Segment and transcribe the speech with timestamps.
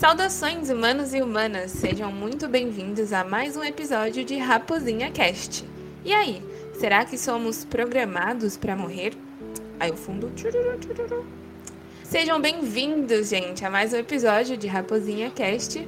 [0.00, 5.62] Saudações humanos e humanas, sejam muito bem-vindos a mais um episódio de Raposinha Cast.
[6.02, 6.42] E aí,
[6.78, 9.12] será que somos programados para morrer?
[9.78, 10.32] Aí o fundo.
[12.02, 15.86] Sejam bem-vindos, gente, a mais um episódio de Raposinha Cast.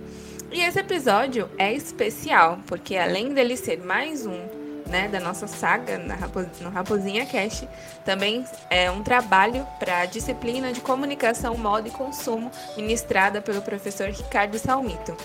[0.53, 4.62] E esse episódio é especial, porque além dele ser mais um
[4.93, 6.19] né, da nossa saga na
[6.61, 7.67] no Raposinha Cast,
[8.05, 14.09] também é um trabalho para a disciplina de comunicação, moda e consumo, ministrada pelo professor
[14.09, 15.17] Ricardo Salmito.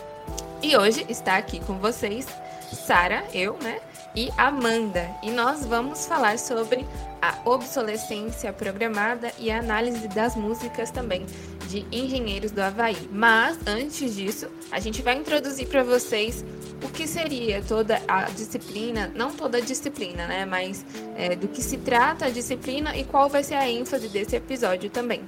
[0.64, 2.26] E hoje está aqui com vocês
[2.72, 3.80] Sara, eu, né,
[4.16, 6.88] e Amanda, e nós vamos falar sobre
[7.22, 11.26] a obsolescência programada e a análise das músicas também
[11.68, 12.98] de Engenheiros do Havaí.
[13.12, 16.44] Mas antes disso, a gente vai introduzir para vocês
[16.84, 20.46] o que seria toda a disciplina, não toda a disciplina, né?
[20.46, 20.86] Mas
[21.16, 24.90] é, do que se trata a disciplina e qual vai ser a ênfase desse episódio
[24.90, 25.22] também.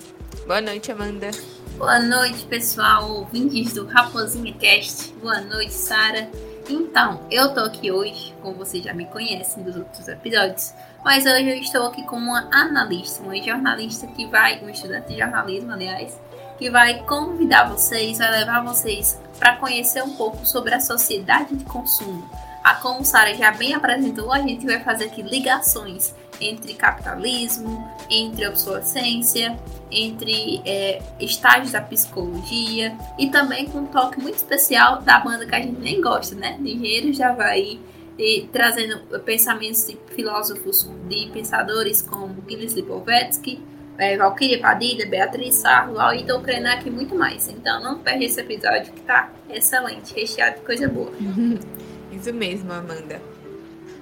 [0.46, 1.32] Boa noite, Amanda.
[1.78, 5.14] Boa noite, pessoal, ouvintes do Raposinha Cast.
[5.22, 6.30] Boa noite, Sara.
[6.70, 10.72] Então, eu tô aqui hoje, como vocês já me conhecem dos outros episódios,
[11.04, 15.18] mas hoje eu estou aqui como uma analista, uma jornalista que vai, um estudante de
[15.18, 16.20] jornalismo, aliás,
[16.60, 21.64] que vai convidar vocês, vai levar vocês para conhecer um pouco sobre a sociedade de
[21.64, 22.30] consumo.
[22.62, 28.46] A como Sara já bem apresentou, a gente vai fazer aqui ligações entre capitalismo, entre
[28.46, 29.58] obsolescência,
[29.90, 35.56] entre é, estágios da psicologia e também com um toque muito especial da banda que
[35.56, 36.58] a gente nem gosta, né?
[36.60, 37.80] De Engenheiros de Havaí,
[38.18, 43.64] e trazendo pensamentos de filósofos, de pensadores como Gilles Lipovetsky,
[44.00, 47.50] é, Valkyria Padilha, Beatriz Sarro, Ailton Krenak e muito mais.
[47.50, 51.12] Então não perde esse episódio que tá excelente, recheado de coisa boa.
[52.12, 53.22] Isso mesmo, Amanda.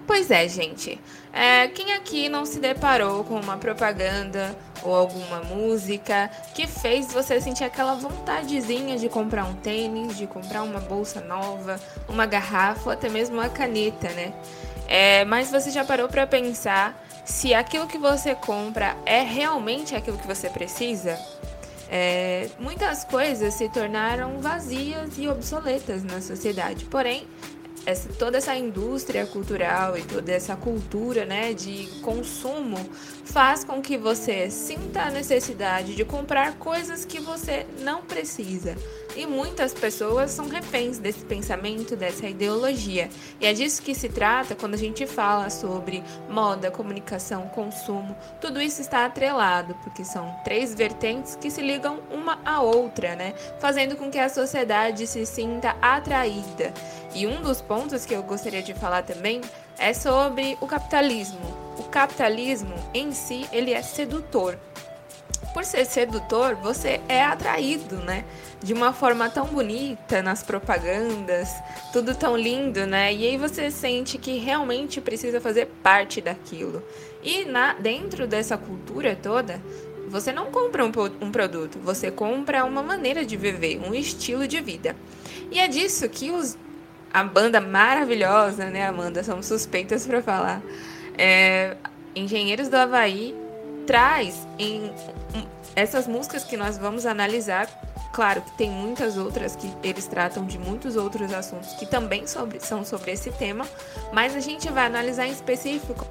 [0.05, 0.97] Pois é, gente.
[1.33, 7.41] É, quem aqui não se deparou com uma propaganda ou alguma música que fez você
[7.41, 13.09] sentir aquela vontadezinha de comprar um tênis, de comprar uma bolsa nova, uma garrafa até
[13.09, 14.31] mesmo uma caneta, né?
[14.87, 16.97] É, mas você já parou para pensar
[17.27, 21.19] se aquilo que você compra é realmente aquilo que você precisa,
[21.89, 26.85] é, muitas coisas se tornaram vazias e obsoletas na sociedade.
[26.85, 27.27] Porém,
[27.85, 32.77] essa, toda essa indústria cultural e toda essa cultura né, de consumo
[33.25, 38.75] faz com que você sinta a necessidade de comprar coisas que você não precisa.
[39.17, 43.09] E muitas pessoas são reféns desse pensamento, dessa ideologia.
[43.41, 48.15] E é disso que se trata quando a gente fala sobre moda, comunicação, consumo.
[48.39, 53.33] Tudo isso está atrelado, porque são três vertentes que se ligam uma à outra, né?
[53.59, 56.71] Fazendo com que a sociedade se sinta atraída.
[57.15, 59.41] E um dos pontos que eu gostaria de falar também
[59.79, 61.57] é sobre o capitalismo.
[61.79, 64.59] O capitalismo em si, ele é sedutor
[65.53, 68.25] por ser sedutor, você é atraído, né?
[68.61, 71.49] De uma forma tão bonita nas propagandas,
[71.93, 73.13] tudo tão lindo, né?
[73.13, 76.83] E aí você sente que realmente precisa fazer parte daquilo.
[77.23, 79.61] E na, dentro dessa cultura toda,
[80.07, 80.91] você não compra um,
[81.21, 84.95] um produto, você compra uma maneira de viver, um estilo de vida.
[85.51, 86.57] E é disso que os,
[87.13, 89.23] a banda maravilhosa, né, Amanda?
[89.23, 90.61] Somos suspeitas para falar.
[91.17, 91.75] É,
[92.15, 93.35] Engenheiros do Havaí
[93.87, 94.93] traz em
[95.75, 97.67] essas músicas que nós vamos analisar,
[98.11, 102.59] claro que tem muitas outras que eles tratam de muitos outros assuntos que também sobre,
[102.59, 103.65] são sobre esse tema,
[104.11, 106.05] mas a gente vai analisar em específico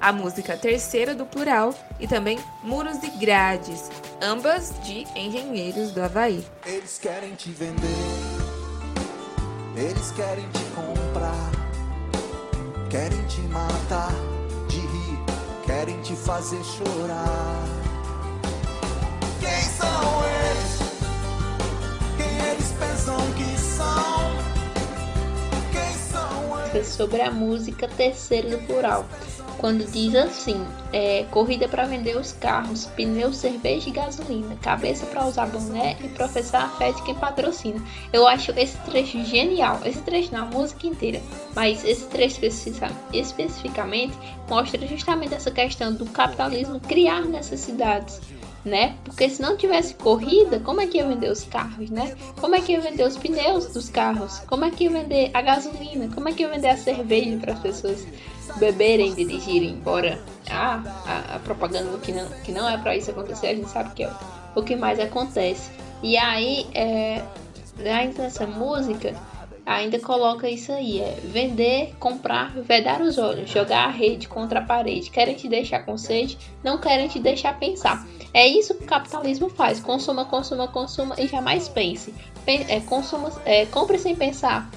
[0.00, 3.90] a música Terceira do Plural e também Muros e Grades,
[4.22, 6.44] ambas de Engenheiros do Havaí.
[6.64, 7.84] Eles querem te vender,
[9.76, 11.50] eles querem te comprar,
[12.88, 14.37] querem te matar
[15.68, 17.62] querem te fazer chorar.
[19.38, 20.78] Quem são eles?
[22.16, 24.30] Quem eles pensam que são?
[25.70, 26.88] Quem são eles?
[26.88, 29.04] Sobre a música terceiro do plural
[29.58, 35.26] quando diz assim: é, corrida para vender os carros, pneu, cerveja e gasolina, cabeça para
[35.26, 37.84] usar boné e professar a fé de quem patrocina.
[38.12, 41.20] Eu acho esse trecho genial, esse trecho na música inteira,
[41.54, 42.40] mas esse trecho
[43.12, 44.16] especificamente
[44.48, 48.20] mostra justamente essa questão do capitalismo criar necessidades
[48.64, 48.96] né?
[49.04, 52.16] Porque se não tivesse corrida, como é que ia vender os carros, né?
[52.40, 54.40] Como é que ia vender os pneus dos carros?
[54.40, 56.08] Como é que ia vender a gasolina?
[56.14, 58.06] Como é que ia vender a cerveja para as pessoas
[58.56, 59.70] beberem, dirigirem?
[59.70, 60.20] Embora
[60.50, 63.94] a, a, a, propaganda que não, que não é para isso acontecer, a gente sabe
[63.94, 64.10] que é
[64.54, 65.70] o que mais acontece.
[66.02, 67.22] E aí, é,
[67.78, 69.14] nessa música,
[69.68, 74.64] ainda coloca isso aí: é vender, comprar, vedar os olhos, jogar a rede contra a
[74.64, 75.10] parede.
[75.10, 78.06] Querem te deixar com sede, não querem te deixar pensar.
[78.32, 82.14] É isso que o capitalismo faz: consuma, consuma, consuma e jamais pense.
[82.46, 84.70] É, consuma, é, compre sem pensar.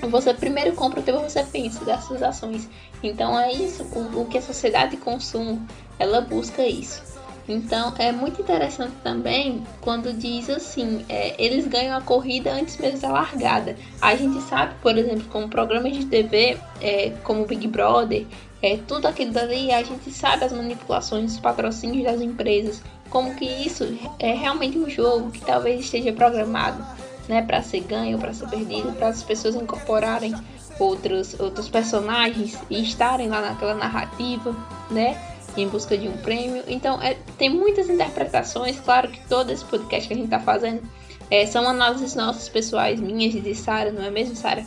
[0.00, 2.68] Você primeiro compra, depois você pensa das suas ações.
[3.02, 5.66] Então é isso o, o que a sociedade de consumo
[5.98, 7.13] ela busca isso.
[7.48, 13.00] Então é muito interessante também quando diz assim, é, eles ganham a corrida antes mesmo
[13.00, 13.76] da largada.
[14.00, 18.26] A gente sabe, por exemplo, como programas de TV, é, como Big Brother,
[18.62, 23.44] é, tudo aquilo dali, a gente sabe as manipulações, os patrocínios das empresas, como que
[23.44, 23.86] isso
[24.18, 26.82] é realmente um jogo que talvez esteja programado,
[27.28, 30.34] né, para ser ganho, para ser perdido, para as pessoas incorporarem
[30.78, 34.56] outros outros personagens e estarem lá naquela narrativa,
[34.90, 35.33] né?
[35.56, 36.62] Em busca de um prêmio.
[36.66, 38.78] Então, é, tem muitas interpretações.
[38.80, 40.82] Claro que todo esse podcast que a gente está fazendo
[41.30, 44.64] é, são análises nossas pessoais, minhas e de Sara, não é mesmo, Sara?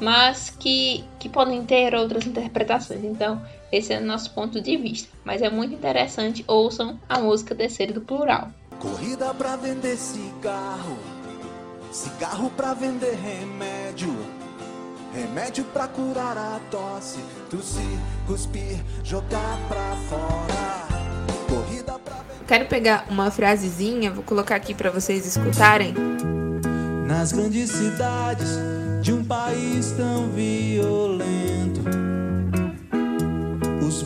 [0.00, 3.02] Mas que, que podem ter outras interpretações.
[3.04, 3.42] Então,
[3.72, 5.08] esse é o nosso ponto de vista.
[5.24, 6.44] Mas é muito interessante.
[6.46, 8.50] Ouçam a música Terceiro do Plural.
[8.78, 10.98] Corrida pra vender cigarro,
[11.90, 14.37] cigarro pra vender remédio.
[15.14, 17.18] Remédio pra curar a tosse,
[17.50, 20.86] tossir, cuspir, jogar pra fora.
[21.48, 25.94] Corrida pra Quero pegar uma frasezinha, vou colocar aqui para vocês escutarem.
[27.06, 28.48] Nas grandes cidades
[29.02, 31.57] de um país tão violento,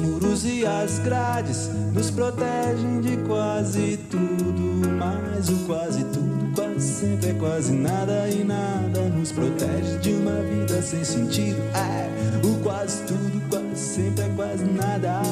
[0.02, 7.30] muros e as grades nos protegem de quase tudo, mas o quase tudo quase sempre
[7.30, 11.62] é quase nada e nada nos protege de uma vida sem sentido.
[11.74, 15.22] É, o quase tudo, quase sempre é quase nada.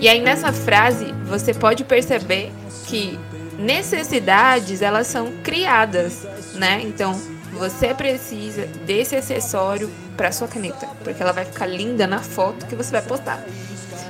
[0.00, 2.52] E aí nessa frase você pode perceber
[2.86, 3.18] que
[3.58, 6.82] necessidades elas são criadas, né?
[6.82, 7.18] Então
[7.54, 12.74] você precisa desse acessório para sua caneta, porque ela vai ficar linda na foto que
[12.74, 13.42] você vai postar.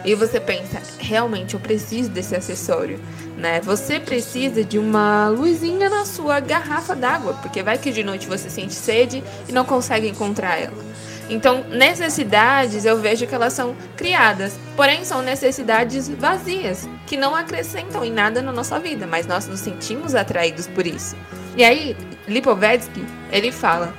[0.05, 3.01] E você pensa, realmente eu preciso desse acessório,
[3.39, 3.61] né?
[3.63, 8.51] Você precisa de uma luzinha na sua garrafa d'água, porque vai que de noite você
[8.51, 10.85] sente sede e não consegue encontrar ela.
[11.31, 18.05] Então, necessidades eu vejo que elas são criadas, porém são necessidades vazias, que não acrescentam
[18.05, 21.17] em nada na nossa vida, mas nós nos sentimos atraídos por isso.
[21.57, 21.97] E aí,
[22.27, 23.95] Lipovetsky, ele fala: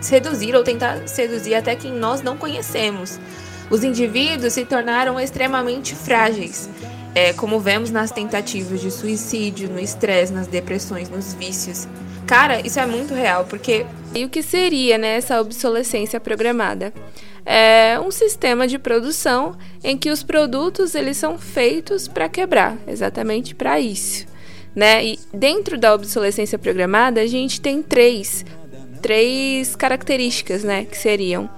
[0.00, 3.18] seduzir ou tentar seduzir até quem nós não conhecemos.
[3.70, 6.68] Os indivíduos se tornaram extremamente frágeis,
[7.14, 11.88] é, como vemos nas tentativas de suicídio, no estresse, nas depressões, nos vícios.
[12.26, 13.86] Cara, isso é muito real, porque.
[14.14, 16.92] E o que seria né, essa obsolescência programada?
[17.44, 23.54] É um sistema de produção em que os produtos eles são feitos para quebrar, exatamente
[23.54, 24.26] para isso.
[24.74, 25.04] Né?
[25.04, 28.44] E dentro da obsolescência programada, a gente tem três,
[29.00, 31.48] três características né, que seriam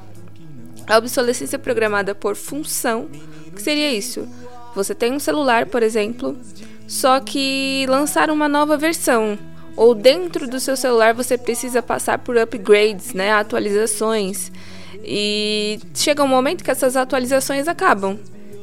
[0.87, 3.09] a obsolescência programada por função,
[3.55, 4.29] que seria isso?
[4.75, 6.37] Você tem um celular, por exemplo,
[6.87, 9.39] só que lançaram uma nova versão,
[9.75, 14.53] ou dentro do seu celular você precisa passar por upgrades, né, atualizações.
[15.03, 18.19] E chega um momento que essas atualizações acabam.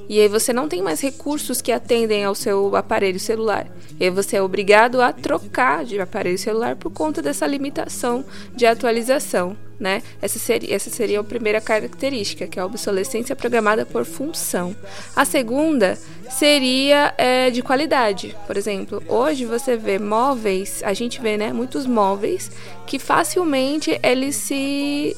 [0.10, 3.68] E aí você não tem mais recursos que atendem ao seu aparelho celular.
[4.00, 8.66] E aí você é obrigado a trocar de aparelho celular por conta dessa limitação de
[8.66, 9.56] atualização.
[9.80, 10.02] Né?
[10.22, 14.74] Essa, seria, essa seria a primeira característica, que é a obsolescência programada por função.
[15.16, 15.98] A segunda
[16.30, 18.36] seria é, de qualidade.
[18.48, 22.50] Por exemplo, hoje você vê móveis, a gente vê né, muitos móveis
[22.88, 25.18] que facilmente eles se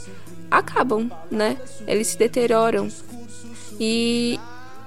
[0.50, 1.57] acabam, né?
[1.86, 2.89] Eles se deterioram.
[3.79, 4.39] E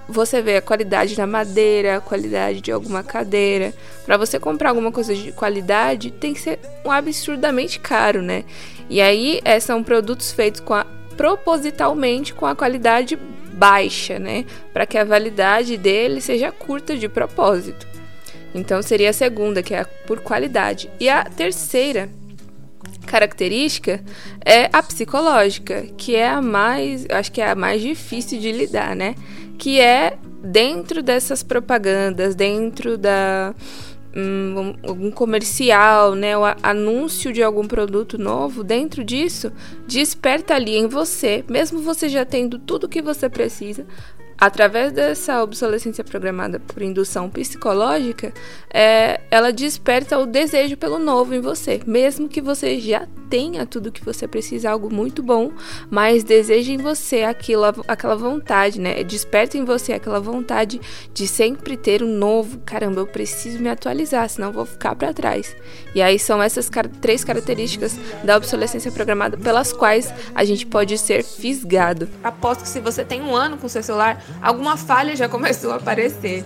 [0.08, 3.74] você vê a qualidade da madeira, a qualidade de alguma cadeira.
[4.06, 8.44] Para você comprar alguma coisa de qualidade, tem que ser um absurdamente caro, né?
[8.88, 10.86] E aí é, são produtos feitos com a,
[11.16, 13.18] propositalmente com a qualidade
[13.52, 14.46] baixa, né?
[14.72, 17.86] Para que a validade dele seja curta de propósito.
[18.54, 20.90] Então seria a segunda, que é por qualidade.
[20.98, 22.08] E a terceira
[23.06, 24.02] característica
[24.44, 28.94] é a psicológica, que é a mais, acho que é a mais difícil de lidar,
[28.94, 29.14] né?
[29.58, 33.54] Que é dentro dessas propagandas, dentro da
[34.16, 39.52] um, algum comercial, né, o anúncio de algum produto novo, dentro disso,
[39.86, 43.86] desperta ali em você, mesmo você já tendo tudo que você precisa,
[44.38, 48.32] através dessa obsolescência programada por indução psicológica,
[48.70, 53.92] é, ela desperta o desejo pelo novo em você, mesmo que você já tenha tudo
[53.92, 55.52] que você precisa, algo muito bom,
[55.90, 59.02] mas deseje em você aquilo, aquela vontade, né?
[59.04, 60.80] Desperta em você aquela vontade
[61.12, 62.58] de sempre ter um novo.
[62.64, 65.54] Caramba, eu preciso me atualizar, senão vou ficar para trás.
[65.94, 71.22] E aí são essas três características da obsolescência programada pelas quais a gente pode ser
[71.22, 72.08] fisgado.
[72.22, 75.76] Aposto que se você tem um ano com seu celular, alguma falha já começou a
[75.76, 76.44] aparecer.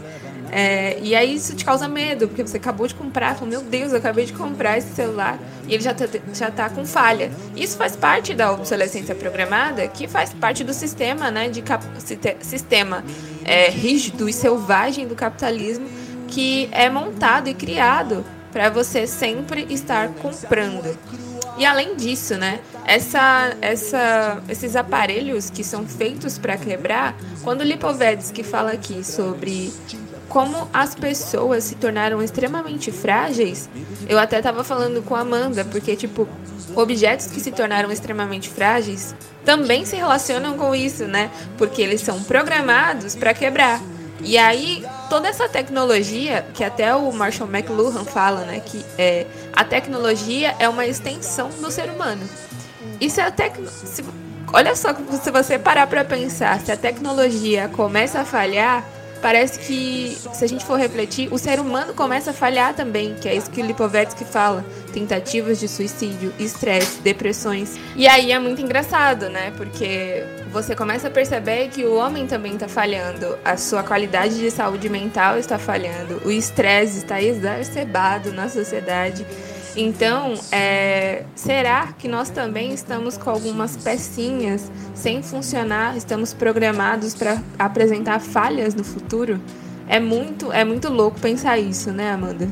[0.54, 3.90] É, e aí isso te causa medo, porque você acabou de comprar, fala, meu Deus,
[3.92, 7.30] eu acabei de comprar esse celular e ele já tá, já tá com falha.
[7.56, 11.64] Isso faz parte da obsolescência programada, que faz parte do sistema, né, de
[12.42, 13.02] sistema
[13.46, 15.88] é, rígido e selvagem do capitalismo
[16.28, 20.96] que é montado e criado para você sempre estar comprando.
[21.58, 28.42] E além disso, né, essa, essa, esses aparelhos que são feitos para quebrar, quando Lipovetsky
[28.42, 29.72] fala aqui sobre
[30.28, 33.68] como as pessoas se tornaram extremamente frágeis,
[34.08, 36.26] eu até estava falando com a Amanda, porque, tipo,
[36.74, 41.30] objetos que se tornaram extremamente frágeis também se relacionam com isso, né?
[41.58, 43.78] Porque eles são programados para quebrar.
[44.22, 48.60] E aí, toda essa tecnologia, que até o Marshall McLuhan fala, né?
[48.64, 52.22] Que é, a tecnologia é uma extensão do ser humano.
[53.00, 53.56] E se a tec...
[53.66, 54.04] se...
[54.52, 58.84] Olha só, se você parar para pensar, se a tecnologia começa a falhar,
[59.22, 63.28] parece que, se a gente for refletir, o ser humano começa a falhar também, que
[63.28, 64.64] é isso que o Lipovetsky fala.
[64.92, 67.78] Tentativas de suicídio, estresse, depressões.
[67.96, 69.52] E aí é muito engraçado, né?
[69.56, 74.50] Porque você começa a perceber que o homem também está falhando, a sua qualidade de
[74.50, 79.24] saúde mental está falhando, o estresse está exacerbado na sociedade.
[79.74, 85.96] Então, é, será que nós também estamos com algumas pecinhas sem funcionar?
[85.96, 89.40] Estamos programados para apresentar falhas no futuro?
[89.88, 92.48] É muito, é muito louco pensar isso, né, Amanda?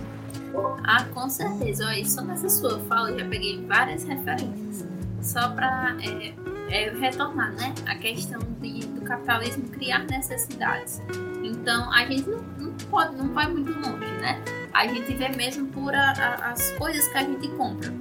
[0.84, 1.86] Ah, com certeza.
[1.86, 4.84] Olha, só nessa sua fala eu já peguei várias referências.
[5.22, 6.34] Só para é,
[6.70, 7.74] é, retornar, né?
[7.86, 11.00] A questão de, do capitalismo criar necessidades.
[11.44, 12.42] Então, a gente não,
[12.90, 14.42] pode, não vai muito longe, né?
[14.72, 17.92] A gente vê mesmo por a, a, as coisas que a gente compra.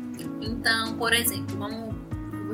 [0.41, 1.96] Então, por exemplo, vamos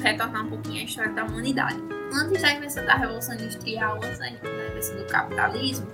[0.03, 1.77] retornar um pouquinho à história da humanidade.
[2.13, 5.87] Antes da invenção da Revolução Industrial, antes da invenção do capitalismo,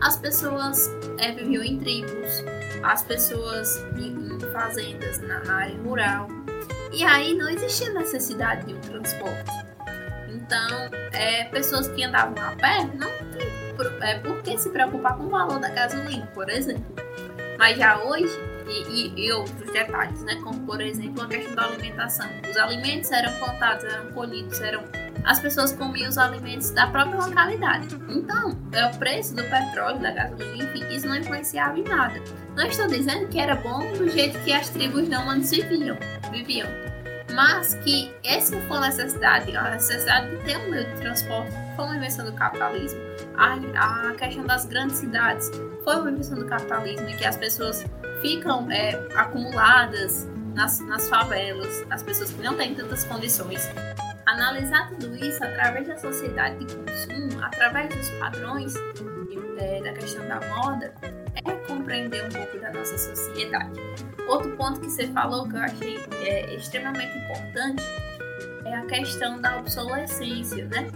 [0.00, 2.44] as pessoas é, viviam em tribos,
[2.82, 6.28] as pessoas em, em fazendas na, na área rural.
[6.92, 9.50] E aí não existia necessidade de um transporte.
[10.28, 13.10] Então, é, pessoas que andavam a pé não
[13.74, 16.84] por, é, por que se preocupar com o valor da gasolina, por exemplo.
[17.58, 18.32] Mas já hoje,
[18.66, 20.36] e, e, e, outros detalhes, né?
[20.42, 22.26] Como por exemplo a questão da alimentação.
[22.48, 24.82] Os alimentos eram plantados, eram colhidos, eram
[25.24, 27.88] as pessoas comiam os alimentos da própria localidade.
[28.08, 32.20] Então, é o preço do petróleo, da gasolina, enfim, isso não influenciava em nada.
[32.54, 35.96] Não estou dizendo que era bom do jeito que as tribos não viviam,
[36.30, 36.68] viviam,
[37.34, 41.84] mas que essa foi a necessidade, a necessidade de ter um meio de transporte foi
[41.84, 43.00] uma invenção do capitalismo.
[43.36, 43.54] A,
[44.10, 45.50] a questão das grandes cidades
[45.82, 47.84] foi uma invenção do capitalismo e que as pessoas
[48.20, 53.68] ficam é, acumuladas nas, nas favelas, as pessoas que não têm tantas condições.
[54.26, 58.74] Analisar tudo isso através da sociedade de consumo, através dos padrões
[59.58, 60.94] é, da questão da moda,
[61.34, 63.80] é compreender um pouco da nossa sociedade.
[64.28, 67.82] Outro ponto que você falou que eu achei é, extremamente importante
[68.64, 70.88] é a questão da obsolescência, né?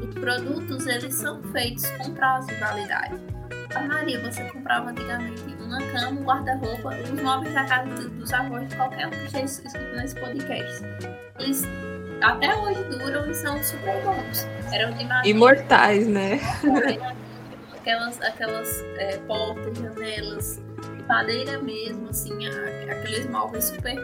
[0.00, 3.14] Os produtos eles são feitos com prazo de validade.
[3.74, 8.68] A Maria, você comprava antigamente uma cama, um guarda-roupa, os móveis da casa dos avós
[8.68, 10.82] de qualquer um que esteja escrito nesse podcast.
[11.40, 11.64] Eles
[12.20, 14.46] até hoje duram e são super bons.
[14.72, 15.28] Eram de madeira.
[15.28, 16.40] Imortais, né?
[17.84, 20.62] Aquelas aquelas é, portas, janelas,
[20.96, 22.32] de madeira mesmo, assim,
[22.90, 23.94] aqueles móveis super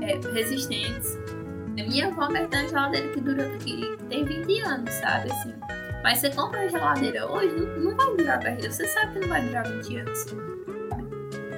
[0.00, 1.16] é, resistentes.
[1.78, 5.30] A minha avó tem uma geladeira que dura que tem 20 anos, sabe?
[5.30, 5.54] Assim.
[6.02, 8.76] Mas você compra a geladeira hoje, não, não vai durar 10 anos.
[8.76, 10.24] Você sabe que não vai durar 20 anos.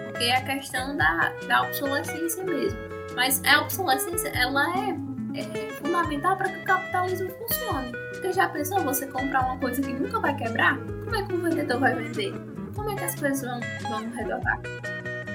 [0.04, 2.78] Porque é a questão da, da obsolescência mesmo.
[3.16, 4.96] Mas a obsolescência, ela é,
[5.40, 7.92] é fundamental para que o capitalismo funcione.
[8.12, 10.78] Porque já pensou você comprar uma coisa que nunca vai quebrar?
[10.78, 12.32] Como é que o vendedor vai vender?
[12.74, 14.60] Como é que as coisas vão, vão redondar?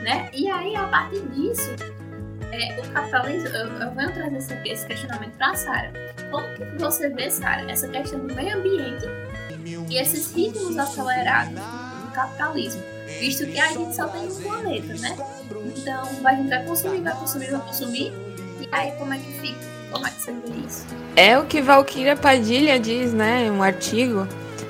[0.03, 0.29] Né?
[0.33, 1.75] E aí, a partir disso,
[2.51, 5.93] é, o capitalismo, eu, eu venho trazer esse, esse questionamento para a Sara.
[6.31, 9.05] Como que você vê, Sara, essa questão do meio ambiente
[9.89, 12.81] e esses ritmos acelerados do capitalismo?
[13.19, 15.17] Visto que a gente só tem um planeta, né?
[15.75, 18.13] Então, a gente vai consumir, vai consumir, vai consumir.
[18.61, 19.78] E aí, como é que fica?
[19.91, 20.85] Você vê isso?
[21.15, 23.49] É o que Valquíria Padilha diz, né?
[23.51, 24.27] Um artigo.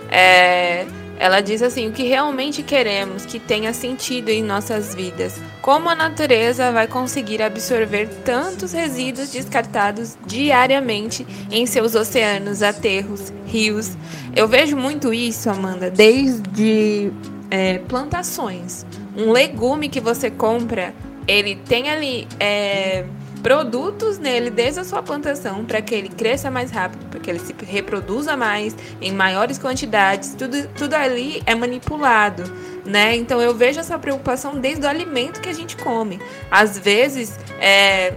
[0.09, 0.85] É,
[1.19, 5.35] Ela diz assim: o que realmente queremos que tenha sentido em nossas vidas.
[5.61, 13.91] Como a natureza vai conseguir absorver tantos resíduos descartados diariamente em seus oceanos, aterros, rios?
[14.33, 17.11] Eu vejo muito isso, Amanda, desde
[17.51, 18.85] é, plantações.
[19.17, 20.93] Um legume que você compra,
[21.27, 22.27] ele tem ali.
[22.39, 23.03] É,
[23.41, 27.39] produtos nele desde a sua plantação para que ele cresça mais rápido, para que ele
[27.39, 30.35] se reproduza mais em maiores quantidades.
[30.35, 32.43] Tudo, tudo ali é manipulado,
[32.85, 33.15] né?
[33.15, 36.19] Então eu vejo essa preocupação desde o alimento que a gente come.
[36.51, 38.13] Às vezes, é,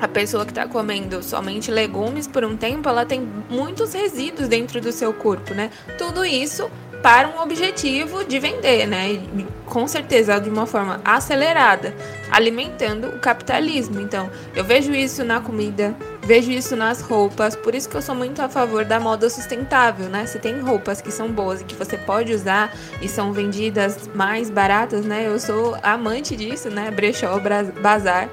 [0.00, 4.80] a pessoa que está comendo somente legumes por um tempo, ela tem muitos resíduos dentro
[4.80, 5.70] do seu corpo, né?
[5.98, 6.70] Tudo isso
[7.04, 9.12] para um objetivo de vender, né?
[9.12, 11.94] E, com certeza de uma forma acelerada,
[12.30, 14.00] alimentando o capitalismo.
[14.00, 18.14] Então, eu vejo isso na comida, vejo isso nas roupas, por isso que eu sou
[18.14, 20.24] muito a favor da moda sustentável, né?
[20.24, 24.48] Se tem roupas que são boas e que você pode usar e são vendidas mais
[24.48, 25.26] baratas, né?
[25.26, 26.90] Eu sou amante disso, né?
[26.90, 27.38] Brechó,
[27.82, 28.30] bazar.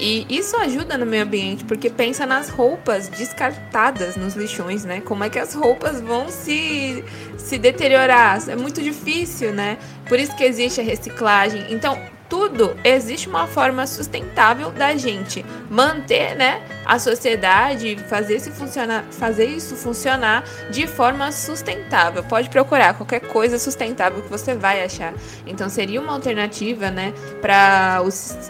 [0.00, 5.02] E isso ajuda no meio ambiente, porque pensa nas roupas descartadas nos lixões, né?
[5.02, 7.04] Como é que as roupas vão se,
[7.40, 8.48] se deteriorar?
[8.48, 9.78] É muito difícil, né?
[10.08, 11.66] Por isso que existe a reciclagem.
[11.70, 11.98] Então,
[12.30, 19.46] tudo existe uma forma sustentável da gente manter, né, a sociedade, fazer isso funcionar, fazer
[19.46, 22.22] isso funcionar de forma sustentável.
[22.22, 25.12] Pode procurar qualquer coisa sustentável que você vai achar.
[25.44, 28.06] Então seria uma alternativa, né, para o,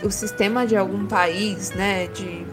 [0.06, 2.46] o sistema de algum país, né, de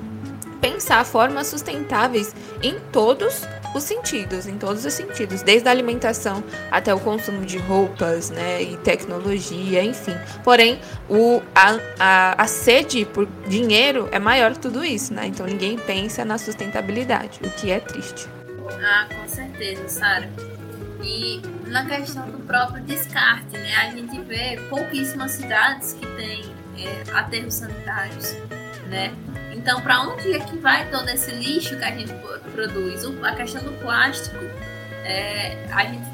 [0.61, 6.93] pensar formas sustentáveis em todos os sentidos, em todos os sentidos, desde a alimentação até
[6.93, 10.15] o consumo de roupas, né, e tecnologia, enfim.
[10.43, 15.27] Porém, o, a, a, a sede por dinheiro é maior que tudo isso, né?
[15.27, 18.27] Então ninguém pensa na sustentabilidade, o que é triste.
[18.81, 20.29] Ah, com certeza, Sara.
[21.03, 23.75] E na questão do próprio descarte, né?
[23.75, 26.45] A gente vê pouquíssimas cidades que têm
[26.77, 28.35] é, aterros sanitários,
[28.87, 29.13] né?
[29.53, 32.13] Então, para onde é que vai todo esse lixo que a gente
[32.53, 33.03] produz?
[33.23, 34.37] A questão do plástico,
[35.03, 36.07] é, a gente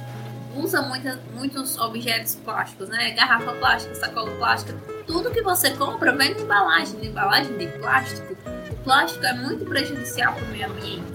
[0.55, 0.81] usa
[1.33, 3.11] muitos objetos plásticos, né?
[3.11, 4.77] Garrafa plástica, sacola plástica.
[5.05, 8.35] Tudo que você compra vem de embalagem, de embalagem de plástico.
[8.71, 11.13] O plástico é muito prejudicial para o meio ambiente.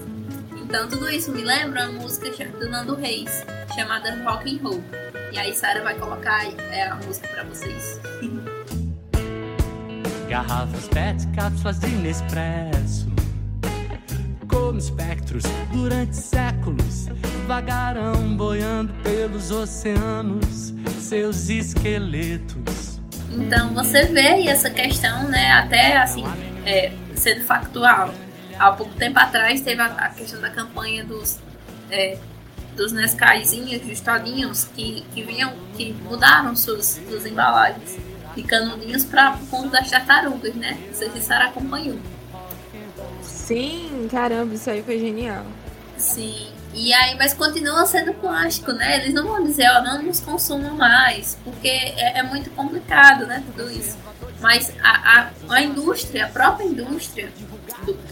[0.57, 4.83] Então, tudo isso me lembra uma música do Nando Reis, chamada Rock and Roll.
[5.31, 7.99] E aí, Sarah vai colocar é, a música para vocês.
[10.29, 13.09] Garrafas PET, cápsulas de Nespresso.
[14.47, 17.07] Como espectros durante séculos
[17.47, 23.01] Vagaram boiando pelos oceanos Seus esqueletos.
[23.31, 26.23] Então você vê essa questão, né, até assim,
[26.63, 28.13] é, sendo factual.
[28.59, 31.39] Há pouco tempo atrás teve a, questão da campanha dos
[31.89, 32.19] é,
[32.75, 38.08] dos Nescaizinhos, dos todinhos que, que vinham, que mudaram suas, suas embalagens
[38.41, 40.77] de canudinhos para o conto das tartarugas, né?
[40.93, 41.99] Sei se a Sara acompanhou.
[43.21, 45.45] Sim, caramba, isso aí foi genial.
[45.97, 46.47] Sim.
[46.73, 48.97] E aí, mas continua sendo plástico, né?
[48.97, 53.43] Eles não vão dizer, ó, não nos consumam mais, porque é, é muito complicado, né?
[53.47, 53.97] Tudo isso.
[54.39, 57.29] Mas a, a, a indústria, a própria indústria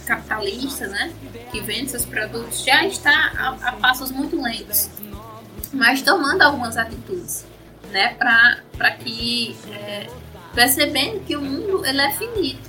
[0.05, 1.13] capitalista, né?
[1.51, 4.89] Que vende seus produtos, já está a, a passos muito lentos,
[5.71, 7.45] mas tomando algumas atitudes
[7.91, 10.07] né, para que é,
[10.53, 12.67] percebendo que o mundo ele é finito.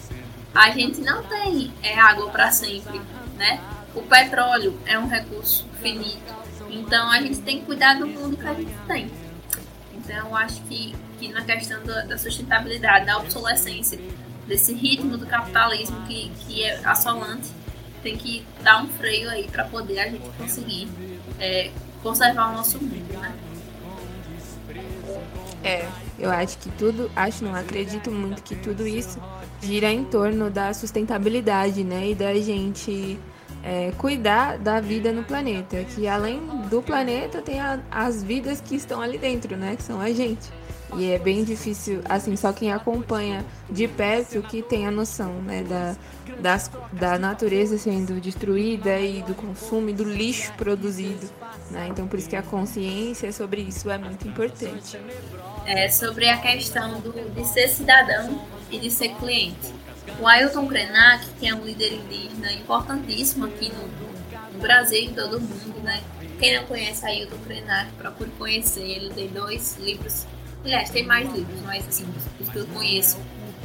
[0.55, 3.01] A gente não tem é, água para sempre,
[3.37, 3.61] né?
[3.95, 6.35] O petróleo é um recurso finito.
[6.71, 9.11] Então a gente tem que cuidar do mundo que a gente tem.
[9.95, 13.99] Então acho que, que na questão da, da sustentabilidade, da obsolescência,
[14.47, 17.49] desse ritmo do capitalismo que, que é assolante,
[18.03, 20.89] tem que dar um freio aí para poder a gente conseguir
[21.39, 21.71] é,
[22.03, 23.35] conservar o nosso mundo, né?
[25.63, 29.21] É, eu acho que tudo, acho não, acredito muito que tudo isso
[29.61, 32.11] gira em torno da sustentabilidade, né?
[32.11, 33.19] E da gente
[33.63, 35.83] é, cuidar da vida no planeta.
[35.85, 36.41] Que além
[36.71, 39.77] do planeta tem a, as vidas que estão ali dentro, né?
[39.77, 40.49] Que são a gente.
[40.97, 45.63] E é bem difícil, assim, só quem acompanha de perto que tem a noção, né,
[45.63, 45.97] da,
[46.41, 51.29] das, da natureza sendo destruída e do consumo e do lixo produzido,
[51.71, 51.89] né?
[51.91, 54.99] Então, por isso que a consciência sobre isso é muito importante.
[55.67, 59.75] É sobre a questão do, de ser cidadão e de ser cliente.
[60.19, 65.15] O Ailton Krenak, que é um líder indígena importantíssimo aqui no, no Brasil e em
[65.15, 66.03] todo o mundo, né?
[66.39, 68.89] Quem não conhece Ailton Krenak, procure conhecer.
[68.89, 70.27] Ele tem dois livros
[70.65, 72.07] Aliás, tem mais livros, mas assim,
[72.41, 73.19] os que eu conheço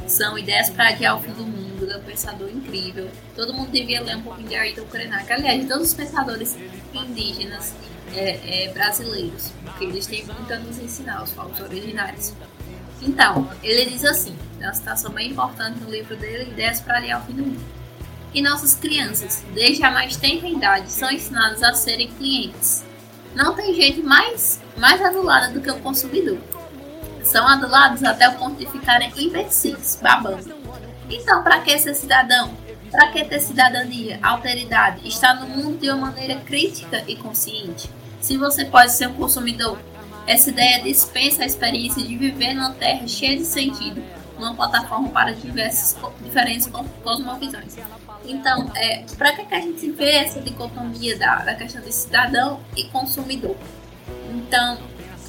[0.06, 3.10] são Ideias para Adiar o Fim do Mundo, é um pensador incrível.
[3.34, 5.32] Todo mundo devia ler um pouquinho de Ayrton Krenak.
[5.32, 6.56] Aliás, todos os pensadores
[6.92, 7.74] indígenas
[8.14, 12.32] é, é, brasileiros, porque eles têm muito a nos ensinar, os povos originários.
[13.02, 17.22] Então, ele diz assim, tem uma citação bem importante no livro dele, Ideias para Aliar
[17.22, 17.64] o Fim do Mundo.
[18.32, 22.84] E nossas crianças, desde a mais tenra idade, são ensinadas a serem clientes.
[23.34, 26.38] Não tem gente mais, mais adulada do que o consumidor.
[27.24, 30.54] São adulados até o ponto de ficarem imbecis, babando.
[31.10, 32.52] Então, para que ser cidadão?
[32.90, 37.90] Para que ter cidadania, alteridade, estar no mundo de uma maneira crítica e consciente?
[38.20, 39.78] Se você pode ser um consumidor,
[40.26, 44.02] essa ideia dispensa a experiência de viver numa terra cheia de sentido,
[44.38, 46.70] uma plataforma para diversas, diferentes
[47.02, 47.76] cosmovisões.
[48.24, 52.60] Então, é, para que, que a gente vê essa dicotomia da, da questão de cidadão
[52.76, 53.56] e consumidor?
[54.30, 54.78] Então,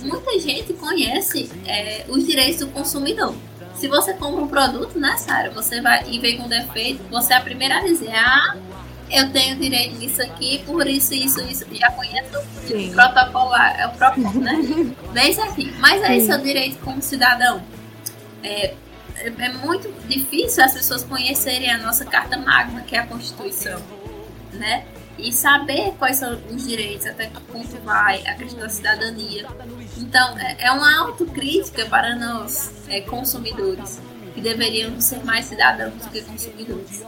[0.03, 3.35] muita gente conhece é, os direitos do consumidor.
[3.75, 7.37] Se você compra um produto, né, Sara, você vai e vem com defeito, você é
[7.37, 8.55] a primeira a dizer, ah,
[9.11, 11.65] eu tenho direito nisso aqui, por isso, isso, isso.
[11.71, 14.59] Já conheço o protocolar, é o protocolo, né?
[15.13, 15.73] Bem certinho.
[15.79, 16.27] Mas aí Sim.
[16.27, 17.61] seu direito como cidadão.
[18.41, 18.73] É,
[19.17, 23.81] é, é muito difícil as pessoas conhecerem a nossa carta magna, que é a Constituição,
[24.53, 24.85] né?
[25.17, 29.47] E saber quais são os direitos, até que ponto vai a questão da cidadania.
[29.97, 34.01] Então, é, é uma autocrítica para nós, é, consumidores,
[34.33, 37.03] que deveriam ser mais cidadãos do que consumidores.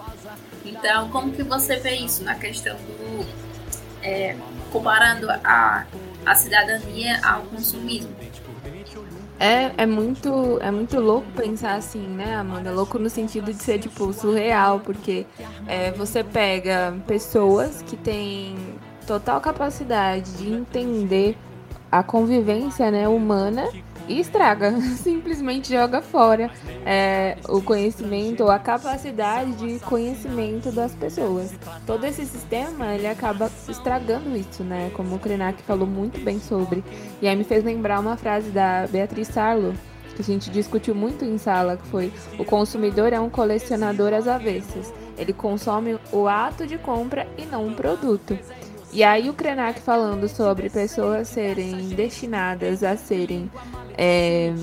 [0.64, 3.26] Então, como que você vê isso na questão do...
[4.02, 4.38] É,
[4.72, 5.86] comparando a,
[6.26, 8.16] a cidadania ao consumismo?
[9.40, 12.72] É, é, muito, é muito louco pensar assim, né, Amanda?
[12.72, 15.26] Louco no sentido de ser, tipo, surreal, porque
[15.68, 18.56] é, você pega pessoas que têm
[19.06, 21.38] total capacidade de entender
[21.92, 23.68] a convivência né, humana
[24.08, 26.50] e estraga, simplesmente joga fora
[26.86, 31.54] é, o conhecimento ou a capacidade de conhecimento das pessoas.
[31.86, 34.92] Todo esse sistema ele acaba estragando isso, né?
[34.96, 36.84] Como o Krenak falou muito bem sobre.
[37.22, 39.74] E aí me fez lembrar uma frase da Beatriz Sarlo,
[40.16, 44.28] que a gente discutiu muito em sala, que foi o consumidor é um colecionador às
[44.28, 44.94] avessas.
[45.18, 48.38] Ele consome o ato de compra e não o produto.
[48.92, 53.52] E aí o Krenak falando sobre pessoas serem destinadas a serem
[53.98, 54.54] é,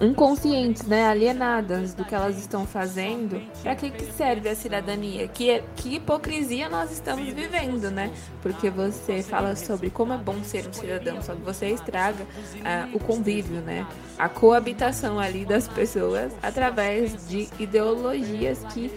[0.00, 5.28] inconscientes, né, alienadas do que elas estão fazendo, para que, que serve a cidadania?
[5.28, 8.10] Que, que hipocrisia nós estamos vivendo, né?
[8.42, 12.96] Porque você fala sobre como é bom ser um cidadão, só que você estraga uh,
[12.96, 13.86] o convívio, né?
[14.18, 18.90] A coabitação ali das pessoas através de ideologias que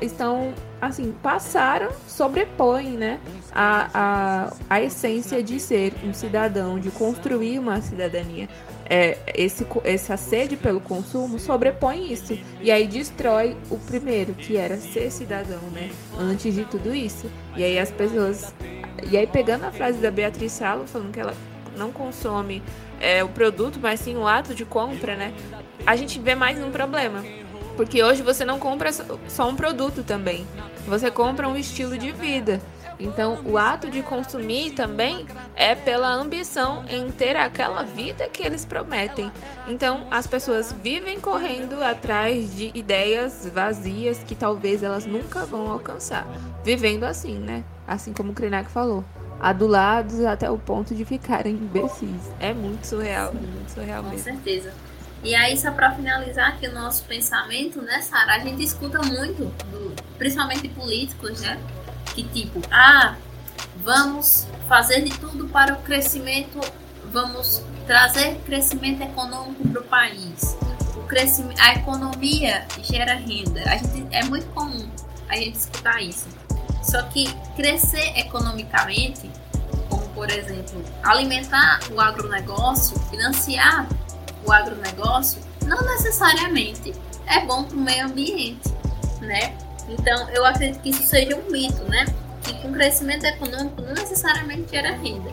[0.00, 3.20] estão assim passaram sobrepõem né
[3.52, 8.48] a, a, a essência de ser um cidadão de construir uma cidadania
[8.88, 12.38] é, esse, essa sede pelo consumo sobrepõe isso.
[12.60, 15.90] E aí destrói o primeiro, que era ser cidadão, né?
[16.18, 17.30] Antes de tudo isso.
[17.56, 18.54] E aí as pessoas.
[19.10, 21.34] E aí pegando a frase da Beatriz Salo, falando que ela
[21.76, 22.62] não consome
[23.00, 25.32] é, o produto, mas sim o ato de compra, né?
[25.84, 27.22] A gente vê mais um problema.
[27.76, 28.90] Porque hoje você não compra
[29.28, 30.46] só um produto também.
[30.86, 32.60] Você compra um estilo de vida.
[32.98, 38.64] Então, o ato de consumir também é pela ambição em ter aquela vida que eles
[38.64, 39.30] prometem.
[39.68, 46.26] Então, as pessoas vivem correndo atrás de ideias vazias que talvez elas nunca vão alcançar.
[46.64, 47.64] Vivendo assim, né?
[47.86, 49.04] Assim como o Krenak falou.
[49.38, 52.32] Adulados até o ponto de ficarem imbecis.
[52.40, 54.24] É muito surreal, muito surreal Com mesmo.
[54.24, 54.72] Com certeza.
[55.22, 58.34] E aí, só para finalizar aqui o nosso pensamento, né, Sara?
[58.34, 61.58] A gente escuta muito, do, principalmente políticos, né?
[62.16, 63.14] que tipo, ah,
[63.84, 66.58] vamos fazer de tudo para o crescimento,
[67.12, 70.56] vamos trazer crescimento econômico para o país.
[70.96, 73.62] O crescimento, a economia gera renda.
[73.66, 74.88] A gente, é muito comum
[75.28, 76.26] a gente escutar isso.
[76.82, 79.30] Só que crescer economicamente,
[79.90, 83.86] como por exemplo, alimentar o agronegócio, financiar
[84.46, 86.94] o agronegócio, não necessariamente
[87.26, 88.68] é bom para o meio ambiente,
[89.20, 89.56] né?
[89.88, 92.06] Então, eu acredito que isso seja um mito, né?
[92.42, 95.30] Que com crescimento econômico não necessariamente gera renda.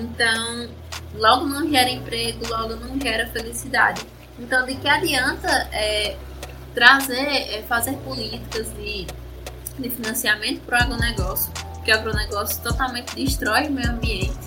[0.00, 0.68] Então,
[1.14, 4.02] logo não gera emprego, logo não gera felicidade.
[4.38, 6.16] Então, de que adianta é,
[6.74, 9.06] trazer, é, fazer políticas de,
[9.78, 11.52] de financiamento para o agronegócio,
[11.84, 14.38] que o agronegócio totalmente destrói o meio ambiente,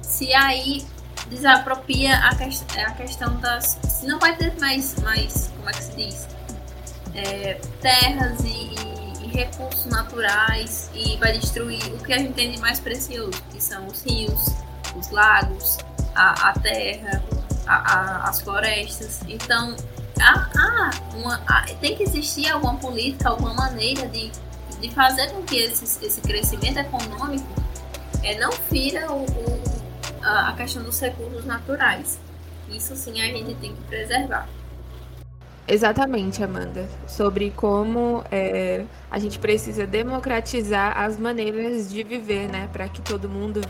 [0.00, 0.84] se aí
[1.28, 2.44] desapropria a, que,
[2.80, 4.02] a questão das.
[4.02, 6.34] Não vai ter mais, mais como é que se diz?
[7.14, 12.50] é, terras e, e, e, recursos naturais e vai destruir o que a gente tem
[12.50, 14.46] de mais precioso, que são os rios,
[14.96, 15.78] os lagos,
[16.14, 17.22] a, a terra,
[17.66, 19.20] a, as florestas.
[19.28, 19.76] Então,
[20.20, 21.38] há, uma,
[21.80, 24.30] tem que existir alguma política, alguma maneira de,
[24.80, 27.46] de fazer com que esse, esse crescimento econômico
[28.22, 29.73] é, não fira o, o,
[30.24, 32.18] a questão dos recursos naturais.
[32.68, 34.48] Isso sim a gente tem que preservar.
[35.66, 36.86] Exatamente, Amanda.
[37.06, 42.68] Sobre como é, a gente precisa democratizar as maneiras de viver, né?
[42.70, 43.62] Para que todo mundo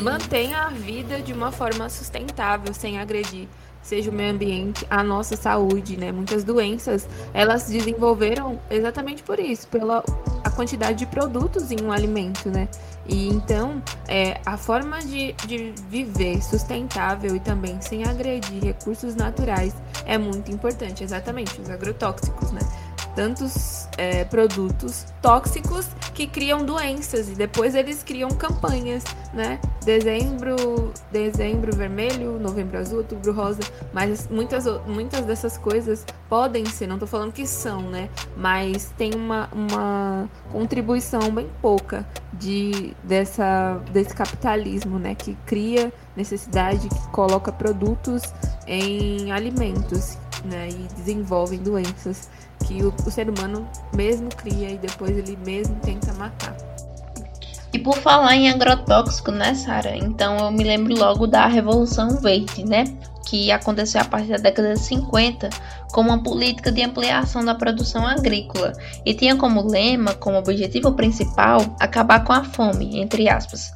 [0.00, 3.48] mantenha a vida de uma forma sustentável, sem agredir
[3.86, 6.10] seja o meio ambiente, a nossa saúde, né?
[6.10, 10.02] Muitas doenças, elas se desenvolveram exatamente por isso, pela
[10.42, 12.68] a quantidade de produtos em um alimento, né?
[13.08, 19.74] E então, é, a forma de, de viver sustentável e também sem agredir recursos naturais
[20.04, 22.60] é muito importante, exatamente, os agrotóxicos, né?
[23.16, 29.02] Tantos é, produtos tóxicos que criam doenças e depois eles criam campanhas,
[29.32, 29.58] né?
[29.84, 33.60] Dezembro, dezembro vermelho, novembro azul, outubro rosa,
[33.92, 38.10] mas muitas, muitas dessas coisas podem ser, não estou falando que são, né?
[38.36, 45.14] Mas tem uma, uma contribuição bem pouca de dessa desse capitalismo, né?
[45.14, 48.22] Que cria necessidade, que coloca produtos
[48.66, 50.68] em alimentos, né?
[50.68, 52.28] E desenvolvem doenças
[52.64, 56.56] que o, o ser humano mesmo cria e depois ele mesmo tenta matar.
[57.72, 59.96] E por falar em agrotóxico, né, Sara?
[59.96, 62.84] Então eu me lembro logo da Revolução Verde, né?
[63.28, 65.50] Que aconteceu a partir da década de 50
[65.92, 68.72] como uma política de ampliação da produção agrícola
[69.04, 73.72] e tinha como lema, como objetivo principal, acabar com a fome, entre aspas.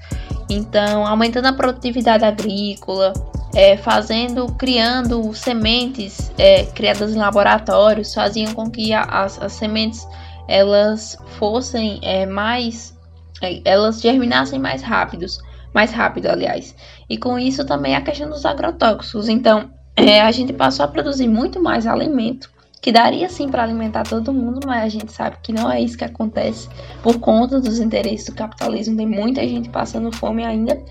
[0.48, 3.12] Então, aumentando a produtividade agrícola,
[3.54, 10.06] é, fazendo, criando sementes é, criadas em laboratórios, faziam com que a, as, as, sementes
[10.48, 12.96] elas fossem é, mais,
[13.42, 15.38] é, elas germinassem mais rápidos,
[15.74, 16.74] mais rápido, aliás.
[17.08, 19.28] E com isso também a questão dos agrotóxicos.
[19.28, 24.04] Então, é, a gente passou a produzir muito mais alimento que daria sim para alimentar
[24.04, 26.68] todo mundo, mas a gente sabe que não é isso que acontece
[27.02, 28.96] por conta dos interesses do capitalismo.
[28.96, 30.82] Tem muita gente passando fome ainda.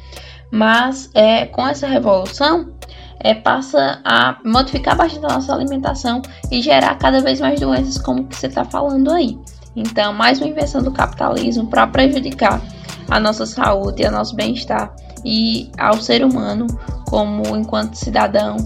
[0.52, 2.74] Mas é, com essa revolução,
[3.20, 8.26] é, passa a modificar bastante a nossa alimentação e gerar cada vez mais doenças, como
[8.26, 9.38] que você está falando aí.
[9.76, 12.62] Então, mais uma invenção do capitalismo para prejudicar
[13.10, 14.94] a nossa saúde, o nosso bem-estar
[15.26, 16.68] e ao ser humano
[17.08, 18.58] como enquanto cidadão,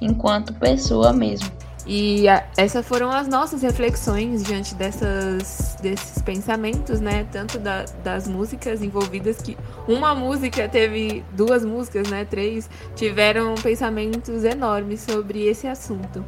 [0.00, 1.50] enquanto pessoa mesmo.
[1.84, 7.26] E essas foram as nossas reflexões diante dessas, desses pensamentos, né?
[7.32, 12.24] Tanto da, das músicas envolvidas, que uma música teve duas músicas, né?
[12.24, 16.24] Três, tiveram pensamentos enormes sobre esse assunto.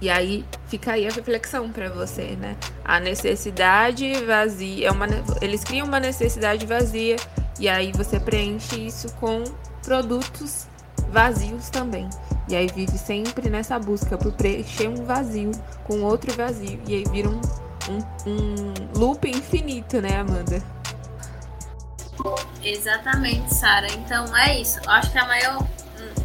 [0.00, 2.56] E aí fica aí a reflexão para você, né?
[2.82, 5.06] A necessidade vazia, é uma,
[5.42, 7.16] eles criam uma necessidade vazia
[7.58, 9.44] e aí você preenche isso com
[9.82, 10.66] produtos
[11.12, 12.08] vazios também.
[12.50, 15.52] E aí vive sempre nessa busca por preencher um vazio
[15.84, 16.82] com outro vazio.
[16.84, 17.40] E aí vira um,
[17.88, 20.60] um, um loop infinito, né, Amanda?
[22.60, 23.86] Exatamente, Sara.
[23.92, 24.80] Então é isso.
[24.84, 25.64] Eu acho que a maior.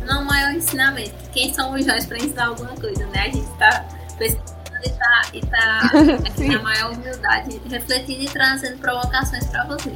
[0.03, 1.13] Não o maior ensinamento.
[1.31, 3.19] Quem somos nós para ensinar alguma coisa, né?
[3.19, 3.85] A gente está
[4.17, 5.91] pesquisando e tá, e tá
[6.57, 9.95] a maior humildade, refletindo e trazendo provocações para você.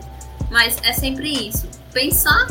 [0.51, 1.67] Mas é sempre isso.
[1.91, 2.47] Pensar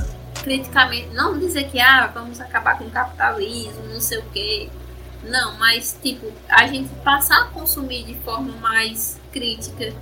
[0.48, 4.70] criticamente, não dizer que ah, vamos acabar com o capitalismo, não sei o quê.
[5.22, 9.92] Não, mas tipo, a gente passar a consumir de forma mais crítica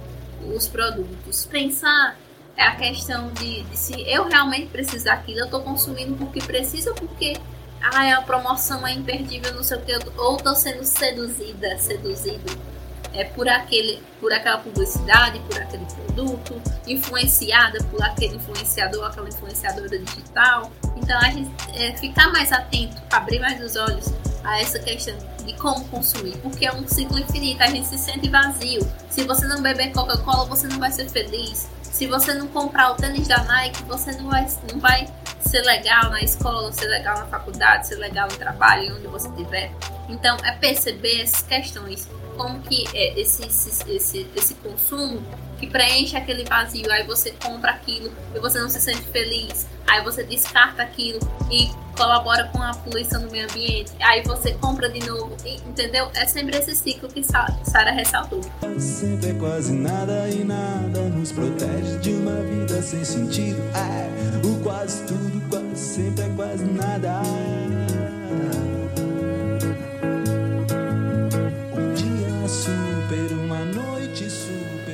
[0.54, 1.46] os produtos.
[1.46, 2.16] Pensar
[2.56, 6.94] é a questão de, de se eu realmente preciso daquilo, eu tô consumindo porque preciso
[6.94, 7.36] porque
[7.82, 12.75] ah, a promoção é imperdível, não sei o que, ou tô sendo seduzida, seduzido
[13.16, 19.98] é, por, aquele, por aquela publicidade, por aquele produto, influenciada por aquele influenciador, aquela influenciadora
[19.98, 20.70] digital.
[20.96, 24.12] Então a gente é, ficar mais atento, abrir mais os olhos
[24.44, 28.28] a essa questão de como consumir, porque é um ciclo infinito, a gente se sente
[28.28, 28.80] vazio.
[29.10, 31.68] Se você não beber Coca-Cola, você não vai ser feliz.
[31.82, 35.08] Se você não comprar o tênis da Nike, você não vai, não vai
[35.40, 39.72] ser legal na escola, ser legal na faculdade, ser legal no trabalho, onde você estiver.
[40.08, 45.22] Então, é perceber essas questões como que é esse, esse, esse, esse consumo
[45.58, 50.02] que preenche aquele vazio, aí você compra aquilo e você não se sente feliz, aí
[50.04, 51.18] você descarta aquilo
[51.50, 56.10] e colabora com a poluição do meio ambiente, aí você compra de novo, entendeu?
[56.14, 58.42] É sempre esse ciclo que Sara ressaltou.
[58.78, 63.62] Sempre é quase nada e nada nos protege de uma vida sem sentido.
[63.74, 67.22] É, o quase tudo, quase sempre é quase nada.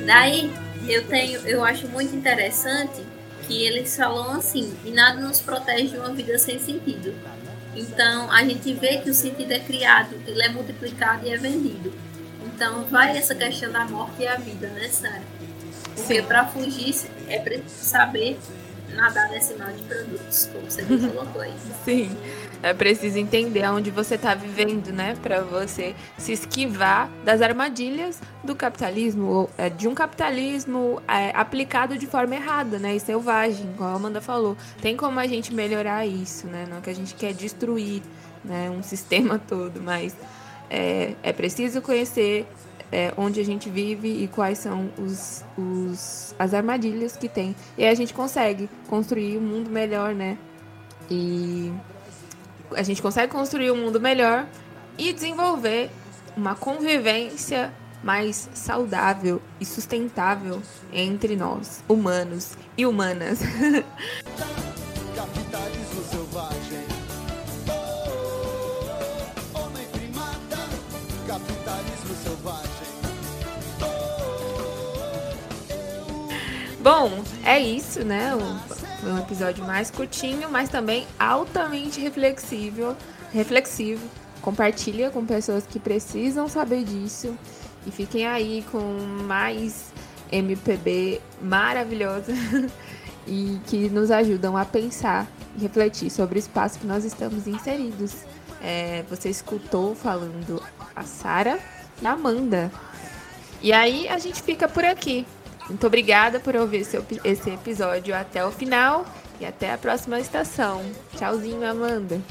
[0.05, 0.51] Daí
[0.87, 3.01] eu tenho, eu acho muito interessante
[3.47, 7.13] que eles falam assim, e nada nos protege de uma vida sem sentido.
[7.75, 11.93] Então a gente vê que o sentido é criado, ele é multiplicado e é vendido.
[12.45, 15.23] Então vai essa questão da morte e a vida, né, Sara?
[15.95, 16.95] Porque para fugir
[17.27, 18.37] é preciso saber
[18.89, 21.53] nadar nesse mal de produtos, como você colocou aí.
[21.83, 22.15] Sim.
[22.63, 25.17] É preciso entender aonde você está vivendo, né?
[25.21, 32.07] Para você se esquivar das armadilhas do capitalismo, é, de um capitalismo é, aplicado de
[32.07, 32.95] forma errada, né?
[32.95, 34.55] E selvagem, igual a Amanda falou.
[34.81, 36.65] Tem como a gente melhorar isso, né?
[36.69, 38.01] Não é que a gente quer destruir
[38.41, 40.15] né, um sistema todo, mas
[40.69, 42.47] é, é preciso conhecer
[42.93, 47.53] é, onde a gente vive e quais são os, os, as armadilhas que tem.
[47.77, 50.37] E aí a gente consegue construir um mundo melhor, né?
[51.11, 51.73] E
[52.75, 54.45] a gente consegue construir um mundo melhor
[54.97, 55.89] e desenvolver
[56.35, 57.71] uma convivência
[58.03, 63.39] mais saudável e sustentável entre nós, humanos e humanas.
[65.15, 66.83] Capitalismo selvagem.
[69.55, 70.57] Oh, homem primata.
[71.27, 72.73] Capitalismo selvagem.
[76.81, 78.31] Bom, é isso, né?
[79.03, 82.95] Foi um episódio mais curtinho, mas também altamente reflexível,
[83.33, 84.07] reflexivo.
[84.41, 87.37] Compartilha com pessoas que precisam saber disso
[87.85, 88.79] e fiquem aí com
[89.27, 89.91] mais
[90.31, 92.31] MPB maravilhosa
[93.27, 98.15] e que nos ajudam a pensar e refletir sobre o espaço que nós estamos inseridos.
[98.61, 100.63] É, você escutou falando
[100.95, 101.59] a Sara
[102.01, 102.71] a Amanda.
[103.61, 105.27] E aí a gente fica por aqui.
[105.67, 106.85] Muito obrigada por ouvir
[107.23, 109.05] esse, episódio até o final
[109.39, 110.83] e até a próxima estação.
[111.15, 112.21] Tchauzinho, Amanda.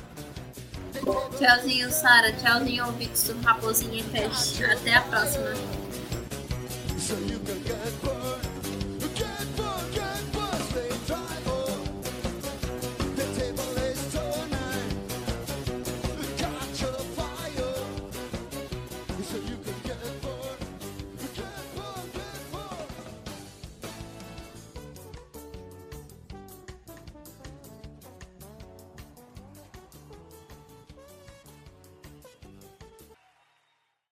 [1.38, 2.32] Tchauzinho, Sara.
[2.32, 4.64] Tchauzinho, ouvintes do Raposinha Cast.
[4.64, 5.52] Até a próxima.